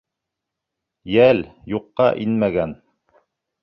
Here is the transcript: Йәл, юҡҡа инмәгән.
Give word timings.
Йәл, 1.17 1.43
юҡҡа 1.77 2.11
инмәгән. 2.27 2.79